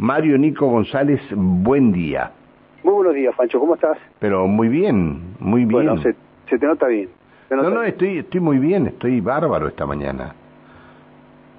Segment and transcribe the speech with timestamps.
[0.00, 2.30] Mario Nico González, buen día.
[2.82, 3.98] Muy buenos días, Pancho, ¿cómo estás?
[4.18, 5.72] Pero muy bien, muy bien.
[5.72, 6.14] Bueno, se,
[6.48, 7.10] se te nota bien.
[7.50, 7.92] Nota no, no, bien.
[7.92, 10.34] estoy, estoy muy bien, estoy bárbaro esta mañana.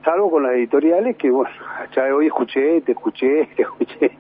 [0.03, 1.51] Salvo con las editoriales que, bueno,
[1.95, 4.11] ya hoy escuché, te escuché, te escuché.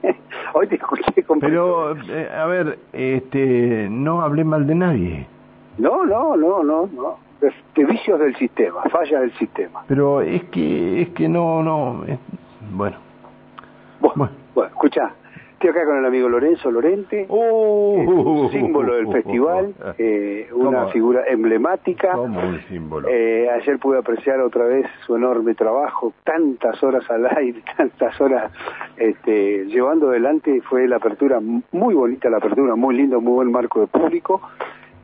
[0.53, 1.39] hoy te escuché con...
[1.39, 5.27] Pero, eh, a ver, este, no hablé mal de nadie.
[5.79, 7.17] No, no, no, no, no.
[7.41, 9.81] Este, vicios del sistema, fallas del sistema.
[9.87, 12.19] Pero es que, es que no, no, es-
[12.71, 12.97] bueno.
[14.01, 14.69] Bueno, Bueno.
[14.69, 15.13] escucha,
[15.53, 20.87] estoy acá con el amigo Lorenzo Lorente, Oh, es un símbolo del festival, eh, una
[20.87, 22.19] figura emblemática.
[22.19, 23.07] Un símbolo.
[23.09, 28.51] Eh, ayer pude apreciar otra vez su enorme trabajo, tantas horas al aire, tantas horas
[28.97, 31.39] este, llevando adelante, fue la apertura
[31.71, 34.41] muy bonita, la apertura muy lindo, muy buen marco de público,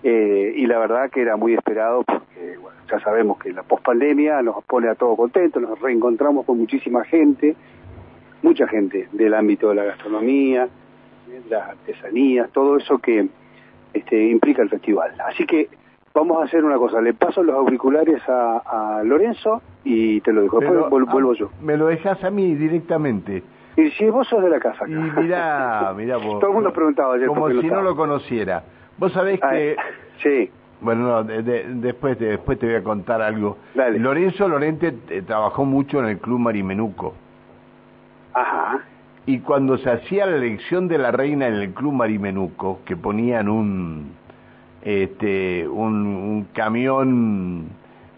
[0.04, 4.42] eh, y la verdad que era muy esperado porque bueno, ya sabemos que la pospandemia
[4.42, 7.56] nos pone a todos contentos, nos reencontramos con muchísima gente,
[8.42, 10.68] mucha gente del ámbito de la gastronomía,
[11.28, 13.28] de las artesanías, todo eso que
[13.94, 15.12] este, implica el festival.
[15.28, 15.70] Así que
[16.14, 20.42] vamos a hacer una cosa, le paso los auriculares a, a Lorenzo y te lo
[20.44, 21.50] dejo, después Pero, vuel- vuelvo ah, yo.
[21.62, 23.44] Me lo dejas a mí directamente.
[23.76, 24.86] Y si vos sos de la casa.
[24.88, 25.22] Y acá.
[25.22, 26.40] mirá, mirá vos.
[26.40, 28.64] Todo el mundo preguntaba ayer Como si no lo conociera.
[28.98, 29.72] Vos sabés Ah, que...
[29.74, 29.76] eh,
[30.24, 30.50] sí,
[30.82, 33.58] Bueno, no, de- de- después, te, después te voy a contar algo.
[33.76, 34.00] Dale.
[34.00, 37.14] Lorenzo Lorente eh, trabajó mucho en el Club Marimenuco.
[38.42, 38.80] Ajá,
[39.26, 43.50] Y cuando se hacía la elección de la reina en el Club Marimenuco, que ponían
[43.50, 44.12] un
[44.84, 47.66] este un, un camión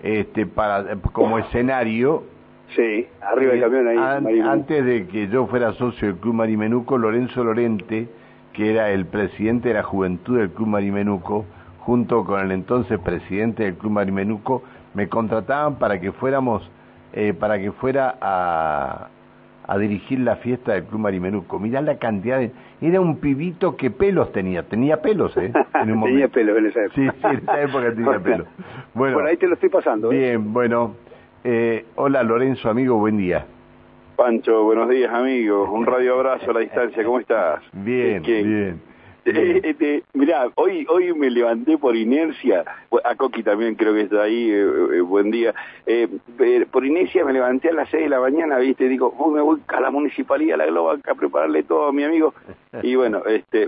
[0.03, 2.23] este para como escenario,
[2.75, 3.97] sí, arriba del eh, camión ahí.
[3.97, 8.07] an- antes de que yo fuera socio del Club Marimenuco, Lorenzo Lorente,
[8.53, 11.45] que era el presidente de la juventud del Club Marimenuco,
[11.79, 14.61] junto con el entonces presidente del Club Marimenuco,
[14.93, 16.69] me contrataban para que fuéramos,
[17.13, 19.07] eh, para que fuera a,
[19.71, 21.59] a dirigir la fiesta del Club Marimenuco.
[21.59, 22.51] Mirá la cantidad de...
[22.81, 25.51] Era un pibito que pelos tenía, tenía pelos, ¿eh?
[25.75, 26.29] En un Tenía momento.
[26.31, 26.95] pelo en esa época.
[26.95, 28.45] Sí, sí, en esa época tenía pelo.
[28.95, 30.11] Bueno, Por ahí te lo estoy pasando.
[30.11, 30.17] ¿eh?
[30.17, 30.95] bien, bueno.
[31.43, 33.45] Eh, hola Lorenzo, amigo, buen día.
[34.15, 37.61] Pancho, buenos días amigos, un radio abrazo a la distancia, ¿cómo estás?
[37.71, 38.89] Bien, bien.
[39.35, 42.65] Eh, este, mirá, hoy hoy me levanté por inercia,
[43.03, 45.53] a Coqui también creo que está ahí, eh, eh, buen día,
[45.85, 46.07] Eh,
[46.71, 49.59] por inercia me levanté a las 6 de la mañana, viste, digo, "Oh, me voy
[49.67, 52.33] a la municipalidad, a la Globac, a prepararle todo a mi amigo,
[52.83, 53.67] y bueno, este,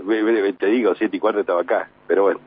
[0.58, 2.40] te digo, siete y cuarto estaba acá, pero bueno,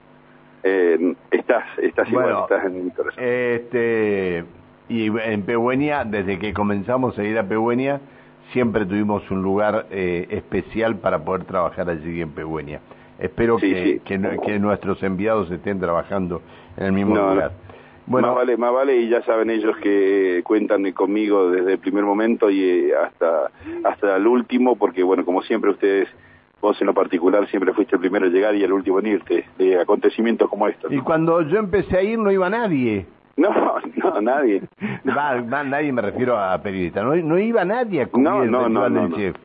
[0.64, 3.24] eh, estás, estás igual, Bueno, estás en mi corazón.
[3.24, 4.44] Este,
[4.90, 8.02] y en Pehuenia, desde que comenzamos a ir a Pehuenia,
[8.52, 12.82] siempre tuvimos un lugar eh, especial para poder trabajar allí en Pehuenia.
[13.20, 14.00] Espero Sí, que, sí.
[14.04, 16.42] que no- que nuestros enviados estén trabajando
[16.78, 17.52] en el mismo No, lugar.
[17.52, 17.66] no.
[18.08, 22.04] Bueno, más vale, más vale y ya saben ellos que cuentan conmigo desde el primer
[22.04, 23.50] momento y eh, hasta
[23.84, 26.08] hasta el último, porque bueno, como siempre ustedes,
[26.62, 29.46] vos en lo particular siempre fuiste el primero en llegar y el último en irte,
[29.58, 30.92] de acontecimientos como estos.
[30.92, 33.06] y cuando yo empecé a ir no iba nadie.
[33.38, 33.50] No,
[33.98, 34.62] no, nadie.
[35.06, 37.04] Va, va, nadie me refiero a periodistas.
[37.04, 39.18] No, no iba nadie a cubrir No, el no, no, no, del no.
[39.18, 39.36] Chef.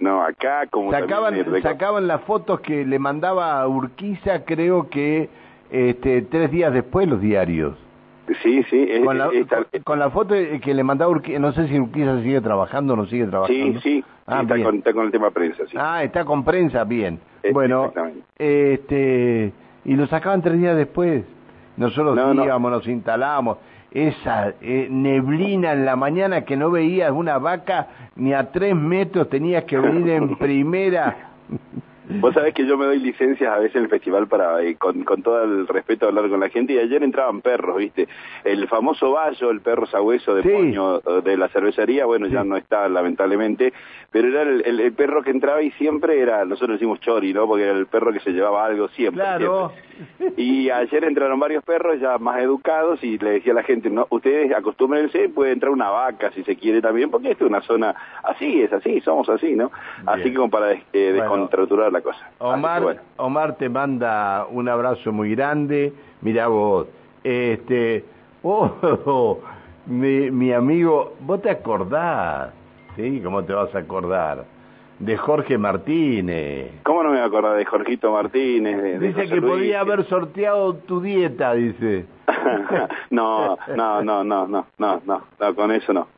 [0.00, 5.28] No, acá como Sacaban, también sacaban las fotos que le mandaba a Urquiza, creo que
[5.70, 7.76] este, tres días después los diarios.
[8.42, 11.38] Sí, sí, es- Con la, es- está- con, con la foto que le mandaba Urquiza,
[11.38, 13.80] no sé si Urquiza sigue trabajando o no sigue sí, trabajando.
[13.80, 15.76] sí, Ah, está, con, está con el tema prensa, sí.
[15.80, 17.18] Ah, está con prensa, bien.
[17.42, 17.90] Eh, bueno,
[18.36, 19.52] este,
[19.84, 21.24] y lo sacaban tres días después.
[21.76, 22.44] Nosotros No, no.
[22.44, 23.58] íbamos, nos instalamos.
[23.90, 29.30] Esa eh, neblina en la mañana que no veías una vaca ni a tres metros,
[29.30, 31.16] tenías que venir en primera.
[32.20, 35.04] Vos sabés que yo me doy licencias a veces en el festival para, eh, con,
[35.04, 36.72] con todo el respeto, hablar con la gente.
[36.72, 38.08] Y ayer entraban perros, ¿viste?
[38.44, 40.48] El famoso Bayo, el perro sabueso de Sí.
[40.48, 43.72] Poño de la cervecería, bueno, ya no está, lamentablemente.
[44.10, 47.46] Pero era el, el- el perro que entraba y siempre era, nosotros decimos chori, ¿no?
[47.46, 49.22] Porque era el perro que se llevaba algo siempre.
[49.22, 49.72] Claro.
[50.16, 50.32] siempre.
[50.42, 54.06] Y ayer entraron varios perros ya más educados y le decía a la gente, no,
[54.10, 57.94] ustedes acostúmbrense, puede entrar una vaca si se quiere también, porque esto es una zona
[58.22, 59.70] así, es así, somos así, ¿no?
[60.06, 60.32] Así Bien.
[60.32, 61.14] que como para eh, Bueno.
[61.22, 62.30] descontraturar la cosa.
[62.38, 63.00] Omar, bueno.
[63.16, 65.92] Omar te manda un abrazo muy grande.
[66.22, 66.86] Mira vos,
[67.24, 68.04] este,
[68.42, 69.38] oh,
[69.86, 72.50] mi, mi amigo, vos te acordás,
[72.96, 73.20] ¿sí?
[73.22, 74.44] ¿Cómo te vas a acordar?
[74.98, 76.72] De Jorge Martínez.
[76.82, 78.82] ¿Cómo no me voy a acordar de Jorgito Martínez?
[78.82, 79.52] de- Dice que Luis?
[79.52, 82.04] podía haber sorteado tu dieta, dice.
[83.10, 86.08] no, no, no, no, no, no, no, no, con eso no.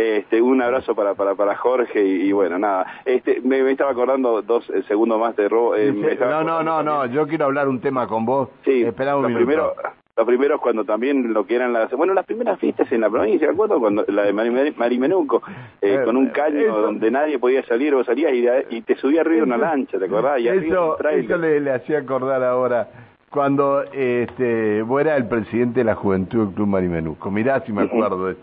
[0.00, 2.86] Este, un abrazo para para para Jorge y, y bueno, nada.
[3.04, 5.76] Este, me, me estaba acordando dos eh, segundos más de robo.
[5.76, 8.48] eh, no, no, no, no, yo quiero hablar un tema con vos.
[8.64, 9.46] Sí, Espera un lo minuto.
[9.46, 9.74] primero,
[10.16, 13.46] los primeros cuando también lo que eran las, bueno, las primeras fiestas en la provincia,
[13.46, 13.78] ¿de acuerdo?
[13.80, 15.42] Cuando la de Marimenuco,
[15.80, 18.32] eh, con un caño donde nadie podía salir, vos salías
[18.70, 20.40] y, te subía arriba una lancha, ¿te acordás?
[20.40, 22.88] Y eso, eso le, le hacía acordar ahora
[23.30, 27.30] cuando este, vos eras el presidente de la juventud del Club Marimenuco.
[27.30, 28.36] Mirá si me acuerdo de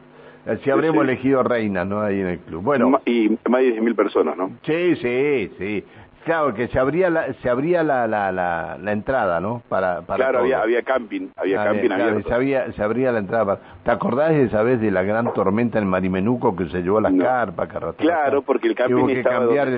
[0.63, 2.01] Si habremos elegido reina, ¿no?
[2.01, 2.63] Ahí en el club.
[2.63, 3.01] Bueno.
[3.05, 4.51] Y más de 10.000 personas, ¿no?
[4.63, 5.83] Sí, sí, sí.
[6.27, 9.61] Claro, que se abría la, se abría la, la, la, entrada, ¿no?
[9.69, 11.89] Para, para claro, había, había camping, había camping
[12.27, 13.59] Se, abría, se abría la entrada.
[13.85, 17.13] ¿Te acordás de esa vez de la gran tormenta en Marimenuco que se llevó las
[17.13, 17.69] carpas?
[17.95, 19.69] Claro, porque el camping Hubo que cambiar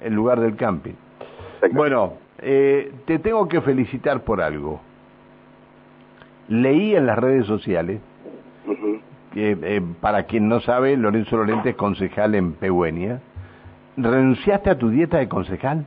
[0.00, 0.94] el, lugar del camping.
[1.72, 4.80] Bueno, eh, te tengo que felicitar por algo.
[6.48, 8.00] Leí en las redes sociales
[8.64, 8.97] que,
[9.34, 13.20] eh, para quien no sabe, Lorenzo Lorente es concejal en Pehuenia.
[13.96, 15.84] ¿Renunciaste a tu dieta de concejal?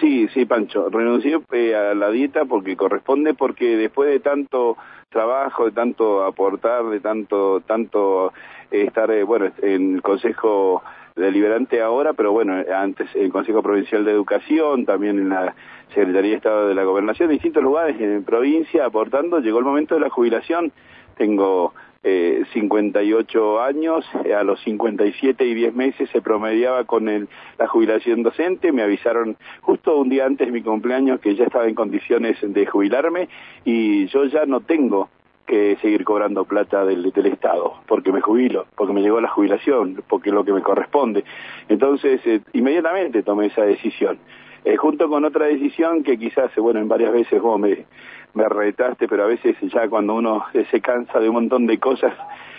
[0.00, 4.76] Sí, sí, Pancho, renuncié eh, a la dieta porque corresponde, porque después de tanto
[5.08, 8.32] trabajo, de tanto aportar, de tanto, tanto
[8.70, 10.82] eh, estar, eh, bueno, en el Consejo
[11.14, 15.54] Deliberante ahora, pero bueno, antes en el Consejo Provincial de Educación, también en la
[15.94, 19.94] Secretaría de Estado de la Gobernación, en distintos lugares en provincia aportando, llegó el momento
[19.94, 20.72] de la jubilación,
[21.16, 21.72] tengo
[22.02, 27.28] eh, 58 años, eh, a los 57 y 10 meses se promediaba con el,
[27.58, 31.66] la jubilación docente, me avisaron justo un día antes de mi cumpleaños que ya estaba
[31.66, 33.28] en condiciones de jubilarme
[33.64, 35.08] y yo ya no tengo
[35.46, 40.30] que seguir cobrando plata del, Estado, porque me jubilo, porque me llegó la jubilación, porque
[40.30, 41.24] es lo que me corresponde.
[41.68, 44.18] Entonces, eh, inmediatamente tomé esa decisión.
[44.64, 47.86] Eh, junto con otra decisión que quizás, bueno, en varias veces vos me,
[48.34, 52.14] me retaste, pero a veces ya cuando uno se cansa de un montón de cosas,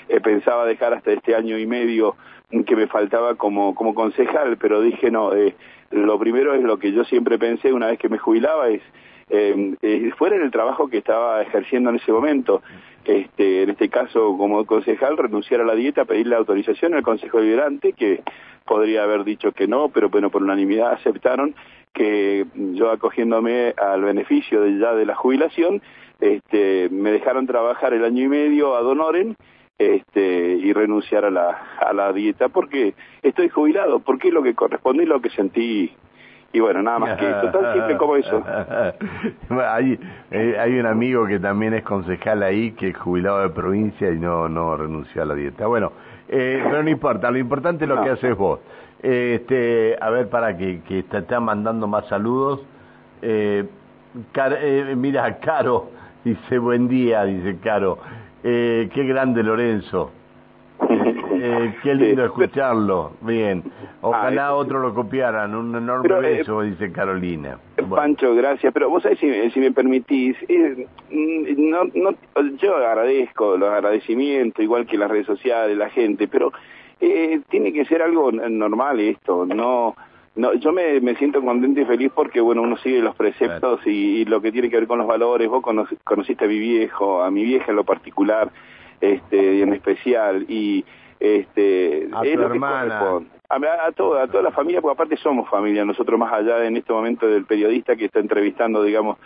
[0.10, 2.16] eh, pensaba dejar hasta este año y medio
[2.66, 5.56] que me faltaba como, como concejal, pero dije no, eh,
[5.92, 8.82] lo primero es lo que yo siempre pensé una vez que me jubilaba, es
[9.30, 12.62] eh, eh, fuera en el trabajo que estaba ejerciendo en ese momento,
[13.04, 17.92] este, en este caso como concejal, renunciar a la dieta, pedirle autorización al Consejo Deliberante,
[17.92, 18.22] que
[18.66, 21.56] podría haber dicho que no, pero bueno, por unanimidad aceptaron
[21.98, 25.82] que yo acogiéndome al beneficio de, ya de la jubilación,
[26.22, 29.36] este, me dejaron trabajar el año y medio a Donoren
[29.80, 34.54] este, y renunciar a la, a la dieta porque estoy jubilado, porque es lo que
[34.54, 35.92] corresponde y lo que sentí.
[36.54, 38.44] Y bueno, nada más que eso, tan simple como eso.
[39.68, 40.00] hay,
[40.32, 44.18] eh, hay un amigo que también es concejal ahí, que es jubilado de provincia y
[44.18, 45.68] no, no renunció a la dieta.
[45.68, 45.92] Bueno,
[46.30, 48.60] eh, pero no importa, lo importante es lo que haces vos.
[49.02, 52.62] Este, a ver, para que, que te están mandando más saludos.
[53.22, 53.66] Eh,
[54.36, 58.00] eh, mira, Caro dice buen día, dice Caro.
[58.44, 60.12] Eh, qué grande Lorenzo.
[61.40, 63.12] Eh, qué lindo escucharlo.
[63.22, 63.64] Bien.
[64.02, 65.54] Ojalá otro lo copiaran.
[65.54, 67.60] Un enorme beso, dice Carolina.
[67.92, 68.74] Pancho, gracias.
[68.74, 72.16] Pero vos sabés, si, si me permitís, mm, no, no,
[72.58, 76.52] yo agradezco los agradecimientos, igual que las redes sociales, la gente, pero
[77.00, 79.96] eh, tiene que ser algo normal esto, no...
[80.36, 84.24] No, yo me, me siento contento y feliz porque, bueno, uno sigue los preceptos y,
[84.26, 85.50] lo que tiene que ver con los valores.
[85.50, 85.64] Vos
[86.04, 88.52] conociste a mi viejo, a mi vieja en lo particular,
[89.02, 90.86] este, y en especial, y
[91.20, 93.22] este, a tu hermana.
[93.50, 96.94] A, toda, a toda la familia, porque aparte somos familia, nosotros más allá en este
[96.94, 99.18] momento del periodista que está entrevistando, digamos,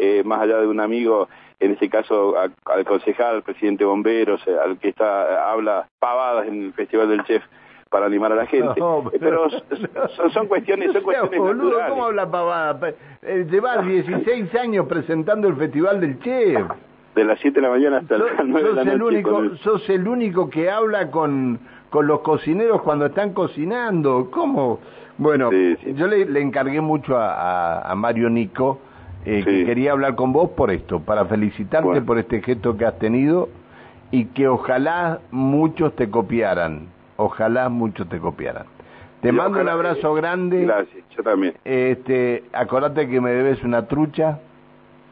[0.00, 1.28] eh, más allá de un amigo,
[1.60, 6.64] en este caso al concejal, al presidente bomberos, eh, al que está habla pavadas en
[6.64, 7.42] el Festival del Chef
[7.90, 8.80] para animar a la gente.
[9.18, 12.94] pero, son, cuestiones, son cuestiones boludo, ¿Cómo habla pavada?
[13.20, 16.66] Eh, llevas 16 años presentando el Festival del Chef.
[17.14, 18.94] De las 7 de la mañana hasta las 9 de la noche.
[18.94, 21.58] El único, Sos el único que habla con,
[21.90, 24.30] con los cocineros cuando están cocinando.
[24.30, 24.80] ¿Cómo?
[25.18, 28.78] Bueno, yo le, le, encargué mucho a, a Mario Nico
[29.24, 32.98] eh, que quería hablar con vos por esto, para felicitarte por este gesto que has
[32.98, 33.48] tenido
[34.10, 38.66] y que ojalá muchos te copiaran, ojalá muchos te copiaran.
[39.20, 40.62] Te mando un abrazo grande.
[40.62, 41.54] Gracias, yo también.
[41.64, 44.40] Este, acordate que me debes una trucha.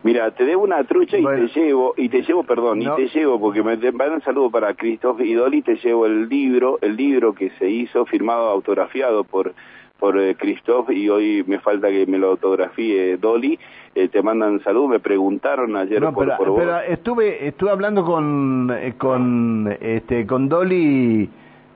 [0.02, 3.38] Mira, te debo una trucha y te llevo, y te llevo, perdón, y te llevo,
[3.40, 7.34] porque me van un saludo para Cristóbal y Dolly, te llevo el libro, el libro
[7.34, 9.54] que se hizo, firmado, autografiado por
[9.98, 13.58] por eh, Christoph y hoy me falta que me lo autografíe Dolly.
[13.94, 18.70] Eh, te mandan salud, me preguntaron ayer por, pero, por pero estuve estuve hablando con
[18.72, 21.28] eh, con este con Dolly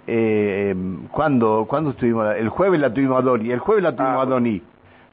[0.07, 0.75] eh,
[1.11, 2.35] ¿cuándo, ¿cuándo estuvimos?
[2.37, 4.63] El jueves la tuvimos a Dolly, el jueves la tuvimos a ah, Dolly.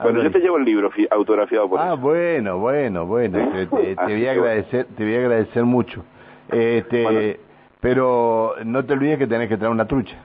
[0.02, 4.32] bueno, yo te llevo el libro autografiado por Ah, bueno, bueno, bueno, te, voy a
[4.32, 6.04] agradecer, te voy a agradecer mucho.
[6.52, 7.40] Este,
[7.80, 10.16] pero no te olvides que tenés que traer una trucha.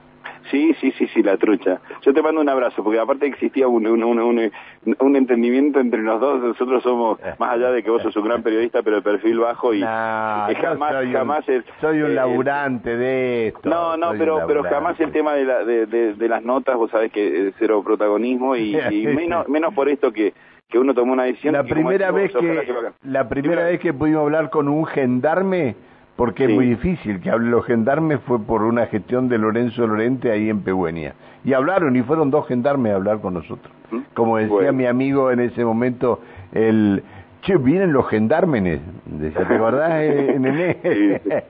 [0.50, 1.80] Sí, sí, sí, sí, la trucha.
[2.02, 4.52] Yo te mando un abrazo, porque aparte existía un, un, un,
[4.98, 6.40] un, entendimiento entre los dos.
[6.42, 9.72] Nosotros somos, más allá de que vos sos un gran periodista, pero de perfil bajo
[9.72, 13.68] y, jamás, soy jamás un, soy un laburante de esto.
[13.68, 17.10] No, no, pero pero jamás el tema de, la, de, de, las notas, vos sabés
[17.10, 20.34] que es cero protagonismo y, y menos, menos por esto que
[20.68, 21.52] que uno tomó una decisión.
[21.52, 25.76] La primera vez que, la primera vez que pudimos hablar con un gendarme
[26.16, 30.30] porque es muy difícil que hable los gendarmes, fue por una gestión de Lorenzo Lorente
[30.30, 31.14] ahí en Pegüenia.
[31.44, 33.72] Y hablaron, y fueron dos gendarmes a hablar con nosotros.
[33.90, 33.98] ¿Mm?
[34.14, 36.20] Como decía mi amigo en ese momento,
[36.52, 37.02] el...
[37.42, 40.78] Che, vienen los gendarmes, decía, ¿te acordás, eh, Nené?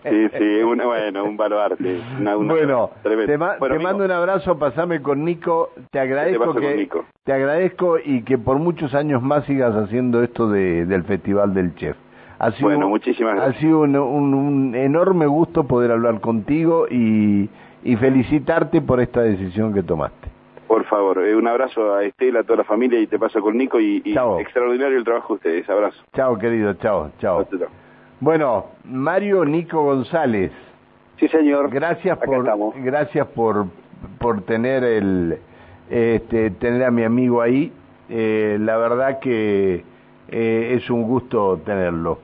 [0.03, 0.91] Sí, sí, bueno,
[1.25, 2.01] un baluarte.
[2.19, 3.39] bueno, te,
[3.79, 6.89] mando un abrazo, pasame con Nico, te agradezco que...
[7.23, 11.77] Te agradezco y que por muchos años más sigas haciendo esto de, del Festival del
[11.77, 11.97] Chef.
[12.39, 13.57] Ha sido, bueno, muchísimas gracias.
[13.57, 17.49] Ha sido un, enorme gusto poder hablar contigo y,
[17.99, 20.29] felicitarte por esta decisión que tomaste.
[20.67, 23.57] Por favor, eh, un abrazo a Estela, a toda la familia y te paso con
[23.57, 24.03] Nico y,
[24.39, 25.71] extraordinario el trabajo de ustedes.
[25.71, 26.03] Abrazo.
[26.15, 27.47] Chao, querido, chao, chao.
[28.21, 30.51] Bueno, Mario Nico González.
[31.19, 31.71] Sí, señor.
[31.71, 33.67] Gracias por gracias por
[34.19, 35.39] por tener el
[35.91, 37.73] este tener a mi amigo ahí.
[38.09, 39.85] Eh, la verdad que
[40.29, 42.19] eh, es un gusto tenerlo.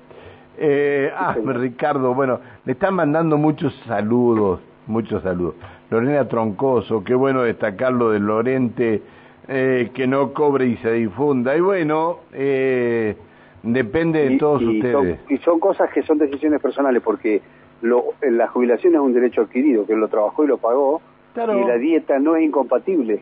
[0.62, 5.54] Eh, ah, Ricardo, bueno, le están mandando muchos saludos, muchos saludos.
[5.90, 9.02] Lorena Troncoso, qué bueno destacarlo de Lorente,
[9.48, 11.56] eh, que no cobre y se difunda.
[11.56, 13.16] Y bueno, eh,
[13.62, 15.18] depende de todos ustedes.
[15.30, 17.40] y son cosas que son decisiones personales, porque
[17.80, 21.00] lo, la jubilación es un derecho adquirido, que lo trabajó y lo pagó,
[21.34, 23.20] y la dieta no es incompatible,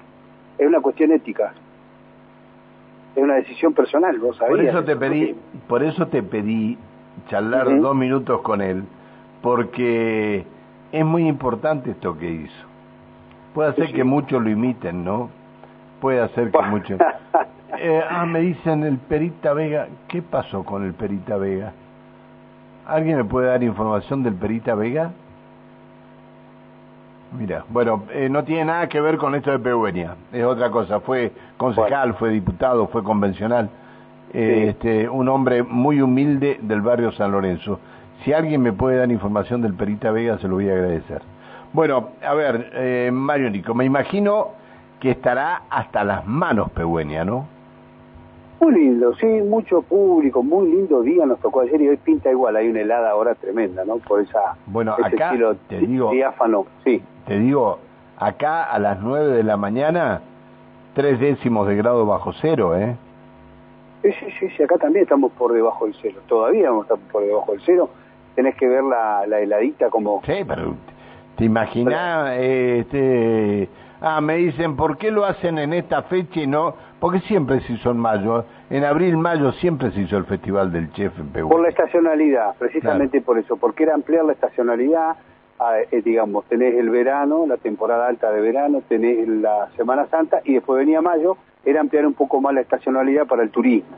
[0.58, 1.54] es una cuestión ética
[3.18, 4.56] es una decisión personal, vos sabías.
[4.56, 6.78] Por eso te pedí, por eso te pedí
[7.28, 8.84] charlar dos minutos con él,
[9.42, 10.44] porque
[10.92, 12.66] es muy importante esto que hizo.
[13.54, 15.30] Puede hacer que muchos lo imiten, ¿no?
[16.00, 17.00] Puede hacer que muchos...
[17.80, 19.88] Eh, ah, me dicen el Perita Vega.
[20.08, 21.72] ¿Qué pasó con el Perita Vega?
[22.86, 25.12] ¿Alguien me puede dar información del Perita Vega?
[27.32, 31.00] Mira, bueno, eh, no tiene nada que ver con esto de Peuenia, es otra cosa.
[31.00, 33.68] Fue concejal, fue diputado, fue convencional.
[34.32, 37.80] este, un hombre muy humilde del barrio San Lorenzo.
[38.24, 41.22] Si alguien me puede dar información del Perita Vega, se lo voy a agradecer.
[41.72, 44.48] Bueno, a ver, eh, Mario Nico, me imagino
[45.00, 47.46] que estará hasta las manos Peuenia, ¿no?
[48.60, 52.56] Muy lindo, sí, mucho público, muy lindo día nos tocó ayer y hoy pinta igual,
[52.56, 53.98] hay una helada ahora tremenda, ¿no?
[53.98, 55.32] Por esa bueno, acá,
[55.68, 57.00] te digo, diáfano, sí.
[57.26, 57.78] Te digo,
[58.18, 60.22] acá a las nueve de la mañana,
[60.94, 62.96] tres décimos de grado bajo cero, ¿eh?
[64.02, 64.10] Sí,
[64.40, 67.52] sí, sí, acá también estamos por debajo del cero, todavía vamos a estar por debajo
[67.52, 67.90] del cero,
[68.34, 70.20] tenés que ver la, la heladita como...
[70.24, 70.74] Sí, pero
[71.36, 73.68] te imaginas, este
[74.00, 76.74] Ah, me dicen, ¿por qué lo hacen en esta fecha y no?
[77.00, 78.44] Porque siempre se hizo en mayo.
[78.70, 81.48] En abril, mayo siempre se hizo el Festival del Chef en Perú.
[81.48, 83.56] Por la estacionalidad, precisamente por eso.
[83.56, 85.16] Porque era ampliar la estacionalidad,
[85.90, 90.54] eh, digamos, tenés el verano, la temporada alta de verano, tenés la Semana Santa y
[90.54, 93.96] después venía mayo, era ampliar un poco más la estacionalidad para el turismo.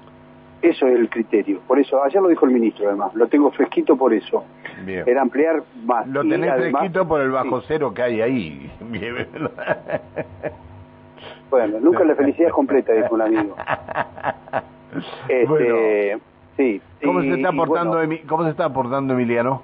[0.62, 1.60] Eso es el criterio.
[1.66, 4.44] Por eso, ayer lo dijo el ministro además, lo tengo fresquito por eso.
[4.86, 6.06] Era ampliar más.
[6.06, 8.70] Lo tenés fresquito por el bajo cero que hay ahí.
[11.50, 13.56] bueno, nunca la felicidad es completa, dijo un amigo.
[15.28, 16.18] Este,
[16.56, 16.82] sí.
[17.04, 19.62] ¿Cómo, se está aportando ¿Cómo se está aportando Emiliano?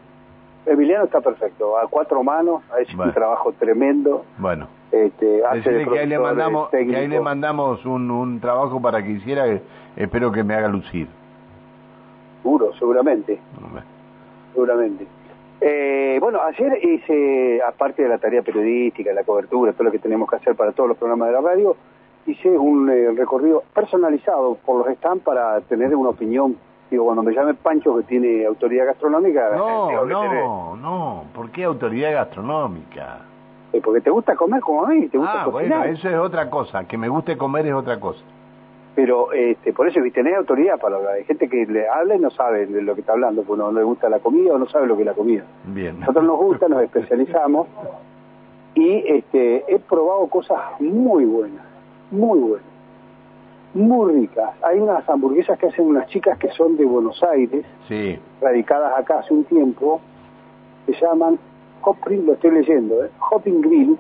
[0.67, 4.25] Emiliano está perfecto, a cuatro manos, ha hecho un trabajo tremendo.
[4.39, 4.69] Bueno.
[4.93, 9.47] Este, que ahí le mandamos, que ahí le mandamos un, un trabajo para que hiciera,
[9.97, 11.09] espero que me haga lucir.
[12.43, 13.41] Seguro, seguramente.
[14.55, 15.07] Seguramente.
[15.61, 20.29] Eh, bueno, ayer hice, aparte de la tarea periodística, la cobertura, todo lo que tenemos
[20.29, 21.77] que hacer para todos los programas de la radio,
[22.27, 26.57] hice un eh, recorrido personalizado por los stands para tener una opinión.
[26.91, 29.51] Digo, cuando me llame Pancho, que tiene autoridad gastronómica...
[29.57, 33.19] No, no, no, ¿por qué autoridad gastronómica?
[33.73, 36.49] Eh, porque te gusta comer como a mí, te gusta ah, bueno, eso es otra
[36.49, 38.21] cosa, que me guste comer es otra cosa.
[38.97, 41.13] Pero este, por eso, tenés autoridad para hablar.
[41.13, 43.71] Hay gente que le habla y no sabe de lo que está hablando, porque no
[43.71, 45.45] le gusta la comida o no sabe lo que es la comida.
[45.67, 46.01] Bien.
[46.01, 47.69] Nosotros nos gusta, nos especializamos
[48.75, 51.65] y este, he probado cosas muy buenas,
[52.11, 52.67] muy buenas,
[53.75, 54.51] muy ricas.
[54.63, 58.19] Hay unas hamburguesas que hacen unas chicas que son de Buenos Aires, sí.
[58.41, 60.01] radicadas acá hace un tiempo,
[60.87, 61.39] se llaman
[61.83, 63.11] Hopping, lo estoy leyendo, ¿eh?
[63.31, 63.99] Hopping Grill,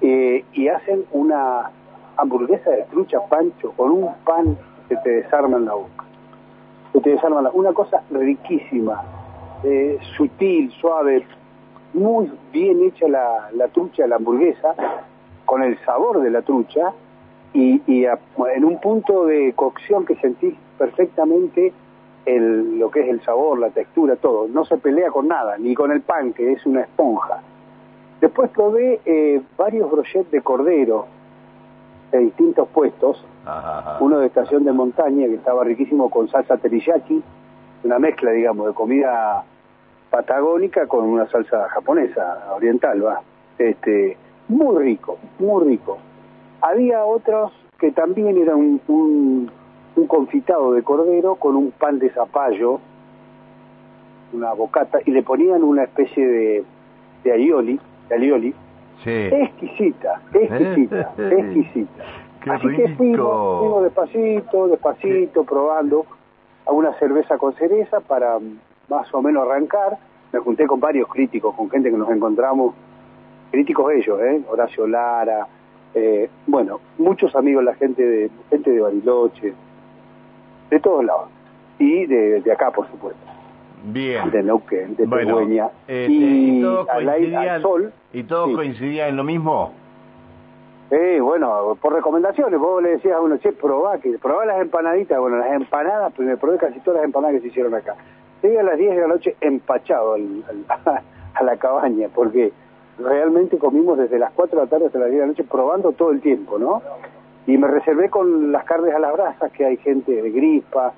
[0.00, 1.70] eh, y hacen una
[2.16, 4.56] hamburguesa de trucha pancho con un pan
[4.88, 6.04] que te desarma en la boca.
[6.92, 7.50] Que te desarma la...
[7.50, 9.02] Una cosa riquísima,
[9.64, 11.24] eh, sutil, suave,
[11.94, 14.74] muy bien hecha la, la trucha, la hamburguesa,
[15.44, 16.92] con el sabor de la trucha
[17.52, 21.72] y, en un punto de cocción que sentís perfectamente
[22.24, 24.48] lo que es el sabor, la textura, todo.
[24.48, 27.42] No se pelea con nada, ni con el pan, que es una esponja.
[28.20, 31.06] Después probé eh, varios brochets de cordero
[32.12, 33.24] de distintos puestos.
[33.98, 37.22] Uno de estación de montaña que estaba riquísimo con salsa teriyaki,
[37.82, 39.44] una mezcla, digamos, de comida
[40.10, 43.20] patagónica con una salsa japonesa, oriental, va.
[43.58, 44.16] Este,
[44.48, 45.98] muy rico, muy rico.
[46.60, 49.50] Había otros que también eran un,
[49.96, 52.80] un, confitado de cordero con un pan de zapallo,
[54.32, 56.64] una bocata, y le ponían una especie de,
[57.24, 58.54] de aioli, de alioli,
[59.10, 62.04] exquisita, exquisita, exquisita.
[62.48, 66.04] Así que fuimos, despacito, despacito, probando
[66.66, 68.38] a una cerveza con cereza para
[68.88, 69.98] más o menos arrancar.
[70.32, 72.74] Me junté con varios críticos, con gente que nos encontramos,
[73.50, 74.42] críticos ellos, ¿eh?
[74.48, 75.46] Horacio Lara,
[75.94, 79.52] eh, bueno, muchos amigos, la gente de gente de Bariloche,
[80.70, 81.28] de todos lados,
[81.78, 83.31] y de, de acá, por supuesto.
[83.84, 84.30] Bien.
[84.30, 87.92] De Neuquén, de bueno, este, y, y, todos al, sol.
[88.12, 89.72] ¿Y todos coincidían en lo mismo?
[90.90, 95.18] Eh, bueno, por recomendaciones, vos le decías a uno, che, probá, que, probá las empanaditas,
[95.18, 97.96] bueno, las empanadas, pues me probé casi todas las empanadas que se hicieron acá.
[98.42, 100.44] Llegué a las 10 de la noche empachado al,
[101.34, 102.52] a la cabaña, porque
[102.98, 105.92] realmente comimos desde las 4 de la tarde hasta las 10 de la noche probando
[105.92, 106.82] todo el tiempo, ¿no?
[107.46, 110.92] Y me reservé con las carnes a las brasas, que hay gente de Grispa,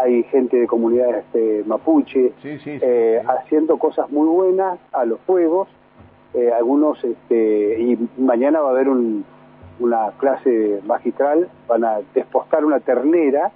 [0.00, 5.68] hay gente de comunidades este, mapuche, eh, haciendo cosas muy buenas a los fuegos,
[6.34, 9.24] eh, algunos, este, y mañana va a haber un,
[9.80, 13.50] una clase magistral, van a despostar una ternera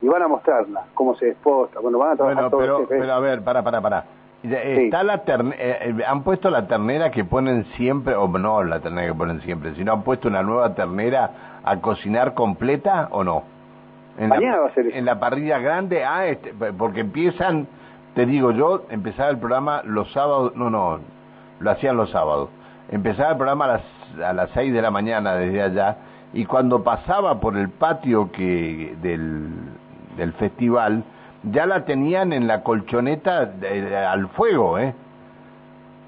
[0.00, 3.20] y van a mostrarla, cómo se desposta, bueno, van a trabajar todo pero, pero a
[3.20, 4.04] ver, para, para, para.
[4.44, 9.08] Está la eh, eh, han puesto la ternera que ponen siempre, o no la ternera
[9.08, 13.53] que ponen siempre, sino han puesto una nueva ternera a cocinar completa o no?
[14.18, 17.66] En Mañana la, va a ser En la parrilla grande, ah, este, porque empiezan,
[18.14, 21.00] te digo yo, empezaba el programa los sábados, no, no,
[21.60, 22.48] lo hacían los sábados.
[22.90, 23.82] Empezaba el programa a las,
[24.24, 25.96] a las 6 de la mañana desde allá
[26.32, 29.48] y cuando pasaba por el patio que del,
[30.16, 31.04] del festival,
[31.44, 33.52] ya la tenían en la colchoneta
[34.10, 34.94] al fuego, ¿eh?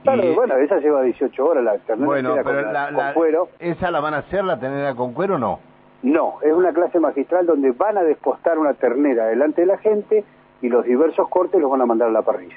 [0.02, 3.48] Claro, bueno, esa lleva 18 horas la ternera bueno, pero la, con cuero.
[3.58, 5.58] ¿Esa la van a hacer, la ternera con cuero o no?
[6.02, 10.24] No, es una clase magistral donde van a despostar una ternera delante de la gente
[10.62, 12.56] y los diversos cortes los van a mandar a la parrilla.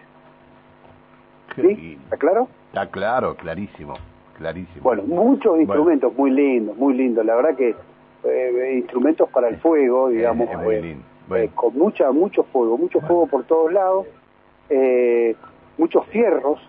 [1.56, 1.98] ¿Sí?
[2.04, 2.48] ¿Está claro?
[2.68, 3.96] Está claro, clarísimo,
[4.38, 4.84] clarísimo.
[4.84, 7.26] Bueno, muchos instrumentos muy lindos, muy lindos.
[7.26, 7.76] La verdad que
[8.24, 10.98] eh, instrumentos para el fuego, digamos, muy eh,
[11.36, 14.08] eh, con mucha, mucho fuego, mucho fuego por todos lados,
[15.78, 16.60] muchos fierros,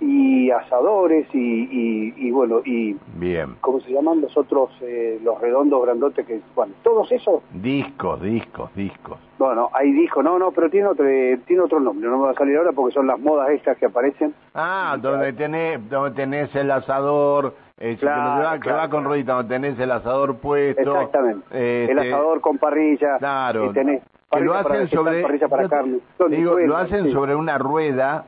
[0.00, 3.56] y asadores y, y, bueno y bien.
[3.60, 8.74] cómo se llaman los otros eh, los redondos grandotes que bueno todos esos discos discos
[8.74, 9.18] discos.
[9.38, 11.04] Bueno hay discos no no pero tiene otro
[11.46, 13.86] tiene otro nombre no me va a salir ahora porque son las modas estas que
[13.86, 14.34] aparecen.
[14.54, 19.90] Ah donde tenés donde tenés el asador eh, que, va, con ruedita donde tenés el
[19.90, 21.46] asador puesto exactamente.
[21.52, 25.98] El este, asador con parrilla claro tenés que lo hacen sobre para carne.
[26.28, 28.24] Digo, lo hacen sobre una rueda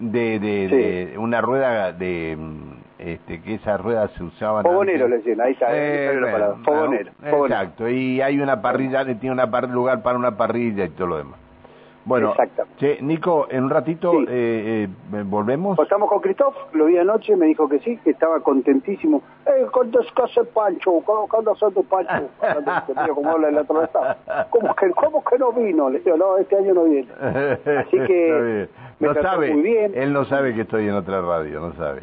[0.00, 2.36] de, de, una rueda de
[2.98, 6.10] este que esas ruedas se usaban fogonero le decían ahí está, eh,
[6.64, 11.06] fogonero, exacto y hay una parrilla tiene una par, lugar para una parrilla y todo
[11.06, 11.38] lo demás
[12.04, 12.34] bueno,
[12.78, 15.76] che, Nico, en un ratito eh, eh, volvemos.
[15.76, 19.22] Pues estamos con Cristóf, lo vi anoche, me dijo que sí, que estaba contentísimo.
[19.46, 20.92] Eh, ¿cuándo es que Pancho?
[21.02, 22.28] ¿Cuándo son Pancho?
[23.14, 23.88] como habla el otro
[24.50, 25.90] ¿Cómo que, ¿Cómo que no vino?
[25.90, 27.08] Le digo, no, este año no viene.
[27.78, 28.68] Así que
[29.00, 29.92] no sabe, muy bien.
[29.94, 32.02] Él no sabe que estoy en otra radio, no sabe.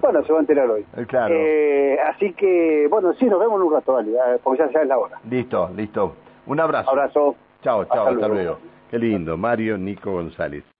[0.00, 0.84] bueno, se va a enterar hoy.
[0.96, 1.34] Eh, claro.
[1.36, 4.88] Eh, así que, bueno, sí, nos vemos en un rato, dale, porque ya, ya es
[4.88, 5.20] la hora.
[5.30, 6.14] Listo, listo.
[6.46, 6.90] Un abrazo.
[6.90, 7.36] Abrazo.
[7.62, 8.58] Chao, chao, hasta, luego.
[8.90, 10.75] Qué lindo, Mario Nico González.